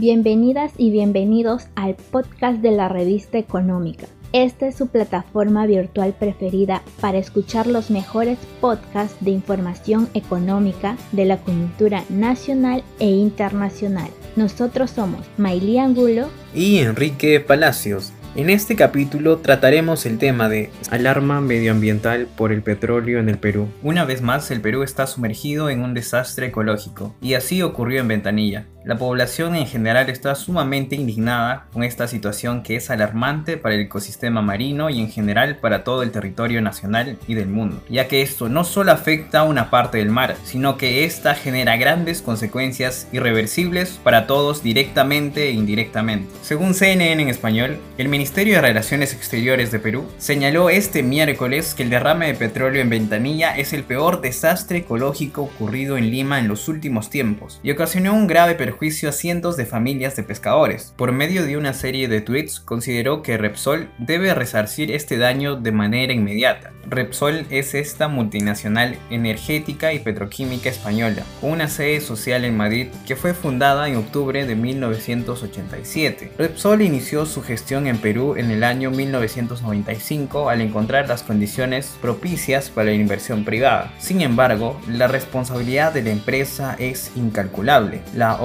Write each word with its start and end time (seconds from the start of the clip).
Bienvenidas 0.00 0.72
y 0.78 0.90
bienvenidos 0.90 1.66
al 1.74 1.94
podcast 1.94 2.62
de 2.62 2.70
la 2.70 2.88
revista 2.88 3.36
económica. 3.36 4.06
Esta 4.32 4.66
es 4.66 4.74
su 4.74 4.86
plataforma 4.86 5.66
virtual 5.66 6.14
preferida 6.18 6.80
para 7.02 7.18
escuchar 7.18 7.66
los 7.66 7.90
mejores 7.90 8.38
podcasts 8.62 9.22
de 9.22 9.32
información 9.32 10.08
económica 10.14 10.96
de 11.12 11.26
la 11.26 11.36
coyuntura 11.36 12.02
nacional 12.08 12.82
e 12.98 13.10
internacional. 13.10 14.08
Nosotros 14.36 14.90
somos 14.90 15.26
Mailí 15.36 15.76
Angulo 15.76 16.28
y 16.54 16.78
Enrique 16.78 17.38
Palacios. 17.40 18.14
En 18.36 18.48
este 18.48 18.76
capítulo 18.76 19.38
trataremos 19.38 20.06
el 20.06 20.16
tema 20.16 20.48
de 20.48 20.70
alarma 20.90 21.40
medioambiental 21.40 22.28
por 22.36 22.52
el 22.52 22.62
petróleo 22.62 23.18
en 23.18 23.28
el 23.28 23.38
Perú. 23.38 23.66
Una 23.82 24.04
vez 24.04 24.22
más, 24.22 24.52
el 24.52 24.60
Perú 24.60 24.84
está 24.84 25.08
sumergido 25.08 25.68
en 25.68 25.82
un 25.82 25.94
desastre 25.94 26.46
ecológico, 26.46 27.12
y 27.20 27.34
así 27.34 27.60
ocurrió 27.60 28.00
en 28.00 28.06
Ventanilla. 28.06 28.66
La 28.82 28.96
población 28.96 29.56
en 29.56 29.66
general 29.66 30.08
está 30.08 30.34
sumamente 30.34 30.96
indignada 30.96 31.66
con 31.70 31.84
esta 31.84 32.08
situación 32.08 32.62
que 32.62 32.76
es 32.76 32.88
alarmante 32.88 33.58
para 33.58 33.74
el 33.74 33.82
ecosistema 33.82 34.40
marino 34.40 34.88
y 34.88 35.00
en 35.00 35.10
general 35.10 35.58
para 35.58 35.84
todo 35.84 36.02
el 36.02 36.12
territorio 36.12 36.62
nacional 36.62 37.18
y 37.28 37.34
del 37.34 37.48
mundo, 37.48 37.82
ya 37.90 38.08
que 38.08 38.22
esto 38.22 38.48
no 38.48 38.64
solo 38.64 38.92
afecta 38.92 39.40
a 39.40 39.44
una 39.44 39.68
parte 39.68 39.98
del 39.98 40.08
mar, 40.08 40.34
sino 40.44 40.78
que 40.78 41.04
esta 41.04 41.34
genera 41.34 41.76
grandes 41.76 42.22
consecuencias 42.22 43.06
irreversibles 43.12 44.00
para 44.02 44.26
todos 44.26 44.62
directamente 44.62 45.48
e 45.48 45.52
indirectamente. 45.52 46.32
Según 46.40 46.72
CNN 46.72 47.22
en 47.22 47.28
español, 47.28 47.78
el 47.98 48.08
Ministerio 48.08 48.54
de 48.54 48.62
Relaciones 48.62 49.12
Exteriores 49.12 49.70
de 49.72 49.78
Perú 49.78 50.06
señaló 50.16 50.70
este 50.70 51.02
miércoles 51.02 51.74
que 51.74 51.82
el 51.82 51.90
derrame 51.90 52.28
de 52.28 52.34
petróleo 52.34 52.80
en 52.80 52.88
Ventanilla 52.88 53.54
es 53.58 53.74
el 53.74 53.84
peor 53.84 54.22
desastre 54.22 54.78
ecológico 54.78 55.42
ocurrido 55.42 55.98
en 55.98 56.10
Lima 56.10 56.38
en 56.38 56.48
los 56.48 56.66
últimos 56.66 57.10
tiempos 57.10 57.60
y 57.62 57.72
ocasionó 57.72 58.14
un 58.14 58.26
grave 58.26 58.54
perjuicio 58.54 58.69
juicio 58.70 59.08
a 59.08 59.12
cientos 59.12 59.56
de 59.56 59.66
familias 59.66 60.16
de 60.16 60.22
pescadores. 60.22 60.94
Por 60.96 61.12
medio 61.12 61.44
de 61.44 61.56
una 61.56 61.74
serie 61.74 62.08
de 62.08 62.20
tweets, 62.20 62.60
consideró 62.60 63.22
que 63.22 63.38
Repsol 63.38 63.90
debe 63.98 64.34
resarcir 64.34 64.90
este 64.90 65.18
daño 65.18 65.56
de 65.56 65.72
manera 65.72 66.12
inmediata. 66.12 66.72
Repsol 66.88 67.46
es 67.50 67.74
esta 67.74 68.08
multinacional 68.08 68.96
energética 69.10 69.92
y 69.92 69.98
petroquímica 69.98 70.70
española, 70.70 71.22
con 71.40 71.50
una 71.50 71.68
sede 71.68 72.00
social 72.00 72.44
en 72.44 72.56
Madrid 72.56 72.88
que 73.06 73.16
fue 73.16 73.34
fundada 73.34 73.88
en 73.88 73.96
octubre 73.96 74.46
de 74.46 74.56
1987. 74.56 76.32
Repsol 76.38 76.82
inició 76.82 77.26
su 77.26 77.42
gestión 77.42 77.86
en 77.86 77.98
Perú 77.98 78.34
en 78.36 78.50
el 78.50 78.64
año 78.64 78.90
1995 78.90 80.48
al 80.48 80.60
encontrar 80.60 81.08
las 81.08 81.22
condiciones 81.22 81.96
propicias 82.00 82.70
para 82.70 82.90
la 82.90 82.94
inversión 82.94 83.44
privada. 83.44 83.92
Sin 83.98 84.20
embargo, 84.20 84.80
la 84.88 85.08
responsabilidad 85.08 85.92
de 85.92 86.02
la 86.02 86.10
empresa 86.10 86.76
es 86.78 87.12
incalculable. 87.16 88.00
La 88.14 88.40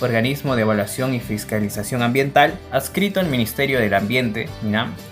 Organismo 0.00 0.56
de 0.56 0.62
Evaluación 0.62 1.14
y 1.14 1.20
Fiscalización 1.20 2.02
Ambiental, 2.02 2.58
adscrito 2.70 3.20
al 3.20 3.28
Ministerio 3.28 3.80
del 3.80 3.94
Ambiente, 3.94 4.48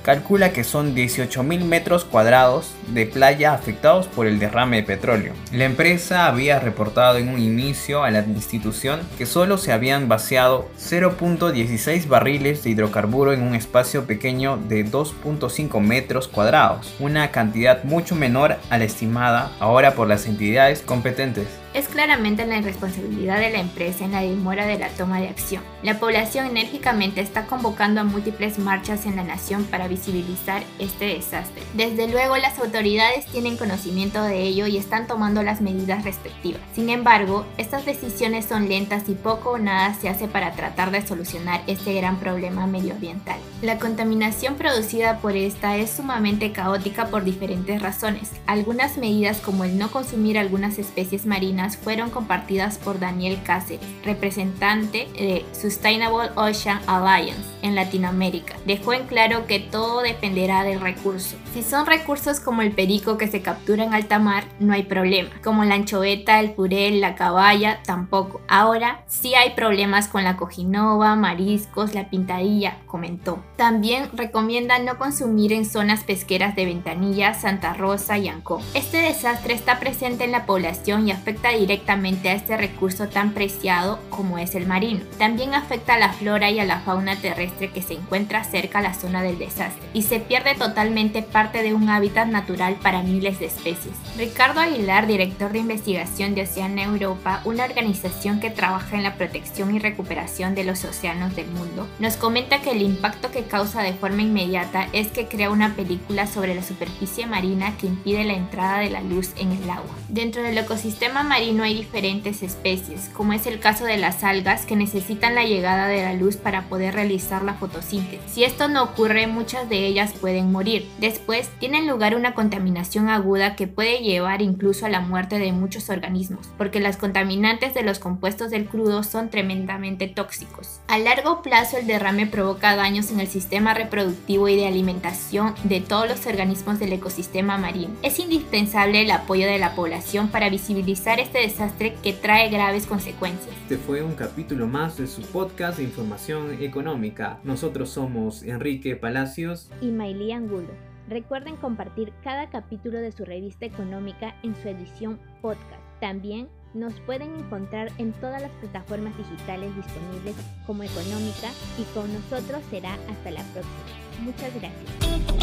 calcula 0.02 0.52
que 0.52 0.64
son 0.64 0.94
18.000 0.94 1.64
metros 1.64 2.04
cuadrados 2.04 2.72
de 2.88 3.06
playa 3.06 3.52
afectados 3.52 4.06
por 4.06 4.26
el 4.26 4.38
derrame 4.38 4.78
de 4.78 4.82
petróleo. 4.82 5.34
La 5.52 5.64
empresa 5.64 6.26
había 6.26 6.58
reportado 6.58 7.18
en 7.18 7.28
un 7.28 7.40
inicio 7.40 8.02
a 8.02 8.10
la 8.10 8.20
institución 8.20 9.00
que 9.18 9.26
solo 9.26 9.58
se 9.58 9.72
habían 9.72 10.08
vaciado 10.08 10.68
0.16 10.78 12.08
barriles 12.08 12.62
de 12.62 12.70
hidrocarburo 12.70 13.32
en 13.32 13.42
un 13.42 13.54
espacio 13.54 14.06
pequeño 14.06 14.56
de 14.56 14.86
2.5 14.86 15.80
metros 15.80 16.28
cuadrados, 16.28 16.94
una 16.98 17.30
cantidad 17.30 17.84
mucho 17.84 18.14
menor 18.14 18.56
a 18.70 18.78
la 18.78 18.84
estimada 18.84 19.52
ahora 19.60 19.94
por 19.94 20.08
las 20.08 20.26
entidades 20.26 20.82
competentes. 20.82 21.46
Es 21.72 21.86
claramente 21.86 22.46
la 22.46 22.58
irresponsabilidad 22.58 23.38
de 23.38 23.50
la 23.50 23.60
empresa 23.60 24.04
en 24.04 24.10
la 24.10 24.22
demora 24.22 24.66
de 24.66 24.76
la 24.76 24.88
toma 24.88 25.20
de 25.20 25.28
acción. 25.28 25.62
La 25.84 26.00
población 26.00 26.46
enérgicamente 26.46 27.20
está 27.20 27.46
convocando 27.46 28.00
a 28.00 28.04
múltiples 28.04 28.58
marchas 28.58 29.06
en 29.06 29.14
la 29.14 29.22
nación 29.22 29.62
para 29.62 29.86
visibilizar 29.86 30.64
este 30.80 31.04
desastre. 31.04 31.62
Desde 31.74 32.08
luego 32.08 32.36
las 32.38 32.58
autoridades 32.58 33.26
tienen 33.26 33.56
conocimiento 33.56 34.20
de 34.24 34.42
ello 34.42 34.66
y 34.66 34.78
están 34.78 35.06
tomando 35.06 35.44
las 35.44 35.60
medidas 35.60 36.02
respectivas. 36.02 36.60
Sin 36.74 36.90
embargo, 36.90 37.46
estas 37.56 37.86
decisiones 37.86 38.46
son 38.46 38.68
lentas 38.68 39.08
y 39.08 39.14
poco 39.14 39.50
o 39.50 39.58
nada 39.58 39.94
se 39.94 40.08
hace 40.08 40.26
para 40.26 40.52
tratar 40.52 40.90
de 40.90 41.06
solucionar 41.06 41.62
este 41.68 41.94
gran 41.94 42.18
problema 42.18 42.66
medioambiental. 42.66 43.38
La 43.62 43.78
contaminación 43.78 44.56
producida 44.56 45.18
por 45.18 45.36
esta 45.36 45.76
es 45.76 45.90
sumamente 45.90 46.50
caótica 46.50 47.06
por 47.06 47.22
diferentes 47.22 47.80
razones. 47.80 48.32
Algunas 48.48 48.96
medidas 48.96 49.38
como 49.38 49.62
el 49.62 49.78
no 49.78 49.92
consumir 49.92 50.36
algunas 50.36 50.76
especies 50.80 51.26
marinas 51.26 51.59
fueron 51.68 52.10
compartidas 52.10 52.78
por 52.78 52.98
Daniel 52.98 53.40
Cáceres, 53.44 53.86
representante 54.04 55.08
de 55.14 55.44
Sustainable 55.52 56.30
Ocean 56.36 56.80
Alliance 56.86 57.44
en 57.62 57.74
Latinoamérica. 57.74 58.56
Dejó 58.66 58.92
en 58.92 59.06
claro 59.06 59.46
que 59.46 59.60
todo 59.60 60.00
dependerá 60.00 60.62
del 60.64 60.80
recurso. 60.80 61.36
Si 61.52 61.62
son 61.62 61.86
recursos 61.86 62.40
como 62.40 62.62
el 62.62 62.72
perico 62.72 63.18
que 63.18 63.28
se 63.28 63.42
captura 63.42 63.84
en 63.84 63.94
alta 63.94 64.18
mar, 64.18 64.44
no 64.58 64.72
hay 64.72 64.84
problema. 64.84 65.30
Como 65.42 65.64
la 65.64 65.74
anchoveta, 65.74 66.40
el 66.40 66.52
purel, 66.52 67.00
la 67.00 67.14
caballa, 67.14 67.80
tampoco. 67.84 68.40
Ahora 68.48 69.02
sí 69.06 69.34
hay 69.34 69.50
problemas 69.50 70.08
con 70.08 70.24
la 70.24 70.36
cojinova, 70.36 71.16
mariscos, 71.16 71.94
la 71.94 72.08
pintadilla, 72.08 72.78
comentó. 72.86 73.42
También 73.56 74.08
recomienda 74.14 74.78
no 74.78 74.98
consumir 74.98 75.52
en 75.52 75.64
zonas 75.64 76.04
pesqueras 76.04 76.56
de 76.56 76.64
Ventanilla, 76.64 77.34
Santa 77.34 77.74
Rosa 77.74 78.18
y 78.18 78.28
Ancón. 78.28 78.62
Este 78.74 78.98
desastre 78.98 79.54
está 79.54 79.78
presente 79.80 80.24
en 80.24 80.32
la 80.32 80.46
población 80.46 81.08
y 81.08 81.12
afecta 81.12 81.49
directamente 81.56 82.28
a 82.28 82.34
este 82.34 82.56
recurso 82.56 83.08
tan 83.08 83.32
preciado 83.32 83.98
como 84.10 84.38
es 84.38 84.54
el 84.54 84.66
marino. 84.66 85.00
También 85.18 85.54
afecta 85.54 85.94
a 85.94 85.98
la 85.98 86.12
flora 86.12 86.50
y 86.50 86.60
a 86.60 86.64
la 86.64 86.80
fauna 86.80 87.16
terrestre 87.16 87.70
que 87.70 87.82
se 87.82 87.94
encuentra 87.94 88.44
cerca 88.44 88.78
a 88.78 88.82
la 88.82 88.94
zona 88.94 89.22
del 89.22 89.38
desastre 89.38 89.88
y 89.92 90.02
se 90.02 90.20
pierde 90.20 90.54
totalmente 90.54 91.22
parte 91.22 91.62
de 91.62 91.74
un 91.74 91.88
hábitat 91.88 92.28
natural 92.28 92.76
para 92.82 93.02
miles 93.02 93.40
de 93.40 93.46
especies. 93.46 93.94
Ricardo 94.16 94.60
Aguilar, 94.60 95.06
director 95.06 95.52
de 95.52 95.58
investigación 95.58 96.34
de 96.34 96.42
Oceana 96.42 96.84
Europa, 96.84 97.40
una 97.44 97.64
organización 97.64 98.40
que 98.40 98.50
trabaja 98.50 98.96
en 98.96 99.02
la 99.02 99.14
protección 99.14 99.74
y 99.74 99.78
recuperación 99.78 100.54
de 100.54 100.64
los 100.64 100.84
océanos 100.84 101.34
del 101.34 101.46
mundo, 101.48 101.88
nos 101.98 102.16
comenta 102.16 102.60
que 102.62 102.70
el 102.70 102.82
impacto 102.82 103.30
que 103.30 103.44
causa 103.44 103.82
de 103.82 103.94
forma 103.94 104.22
inmediata 104.22 104.88
es 104.92 105.08
que 105.08 105.26
crea 105.26 105.50
una 105.50 105.74
película 105.74 106.26
sobre 106.26 106.54
la 106.54 106.62
superficie 106.62 107.26
marina 107.26 107.76
que 107.76 107.86
impide 107.86 108.24
la 108.24 108.34
entrada 108.34 108.78
de 108.78 108.90
la 108.90 109.00
luz 109.00 109.30
en 109.36 109.52
el 109.52 109.68
agua. 109.68 109.94
Dentro 110.08 110.42
del 110.42 110.58
ecosistema 110.58 111.22
marino 111.22 111.39
hay 111.40 111.74
diferentes 111.74 112.42
especies, 112.42 113.10
como 113.14 113.32
es 113.32 113.46
el 113.46 113.60
caso 113.60 113.84
de 113.84 113.96
las 113.96 114.24
algas 114.24 114.66
que 114.66 114.76
necesitan 114.76 115.34
la 115.34 115.44
llegada 115.44 115.86
de 115.88 116.02
la 116.02 116.12
luz 116.12 116.36
para 116.36 116.62
poder 116.68 116.94
realizar 116.94 117.42
la 117.42 117.54
fotosíntesis. 117.54 118.20
Si 118.30 118.44
esto 118.44 118.68
no 118.68 118.82
ocurre, 118.82 119.26
muchas 119.26 119.68
de 119.70 119.86
ellas 119.86 120.12
pueden 120.20 120.52
morir. 120.52 120.86
Después, 120.98 121.48
tiene 121.58 121.82
lugar 121.86 122.14
una 122.14 122.34
contaminación 122.34 123.08
aguda 123.08 123.56
que 123.56 123.66
puede 123.66 124.00
llevar 124.00 124.42
incluso 124.42 124.84
a 124.84 124.90
la 124.90 125.00
muerte 125.00 125.38
de 125.38 125.52
muchos 125.52 125.88
organismos, 125.88 126.46
porque 126.58 126.78
las 126.78 126.98
contaminantes 126.98 127.72
de 127.72 127.84
los 127.84 127.98
compuestos 127.98 128.50
del 128.50 128.66
crudo 128.66 129.02
son 129.02 129.30
tremendamente 129.30 130.08
tóxicos. 130.08 130.80
A 130.88 130.98
largo 130.98 131.40
plazo, 131.40 131.78
el 131.78 131.86
derrame 131.86 132.26
provoca 132.26 132.76
daños 132.76 133.10
en 133.10 133.20
el 133.20 133.28
sistema 133.28 133.72
reproductivo 133.72 134.48
y 134.48 134.56
de 134.56 134.66
alimentación 134.66 135.54
de 135.64 135.80
todos 135.80 136.06
los 136.06 136.26
organismos 136.26 136.78
del 136.78 136.92
ecosistema 136.92 137.56
marino. 137.56 137.94
Es 138.02 138.18
indispensable 138.18 139.02
el 139.02 139.10
apoyo 139.10 139.46
de 139.46 139.58
la 139.58 139.74
población 139.74 140.28
para 140.28 140.50
visibilizar 140.50 141.18
este 141.30 141.42
desastre 141.42 141.94
que 142.02 142.12
trae 142.12 142.50
graves 142.50 142.86
consecuencias. 142.86 143.54
Este 143.62 143.76
fue 143.76 144.02
un 144.02 144.14
capítulo 144.14 144.66
más 144.66 144.96
de 144.96 145.06
su 145.06 145.22
podcast 145.22 145.78
de 145.78 145.84
información 145.84 146.60
económica. 146.60 147.38
Nosotros 147.44 147.90
somos 147.90 148.42
Enrique 148.42 148.96
Palacios 148.96 149.70
y 149.80 149.92
Mailí 149.92 150.32
Angulo. 150.32 150.70
Recuerden 151.08 151.54
compartir 151.54 152.12
cada 152.24 152.50
capítulo 152.50 152.98
de 152.98 153.12
su 153.12 153.24
revista 153.24 153.64
económica 153.64 154.34
en 154.42 154.56
su 154.60 154.66
edición 154.66 155.20
podcast. 155.40 155.80
También 156.00 156.48
nos 156.74 156.94
pueden 157.02 157.32
encontrar 157.36 157.92
en 157.98 158.12
todas 158.14 158.42
las 158.42 158.50
plataformas 158.52 159.16
digitales 159.16 159.70
disponibles 159.76 160.34
como 160.66 160.82
Económica 160.82 161.50
y 161.78 161.84
con 161.94 162.12
nosotros 162.12 162.60
será 162.70 162.94
hasta 163.08 163.30
la 163.30 163.44
próxima. 163.52 164.24
Muchas 164.24 164.52
gracias. 164.56 165.39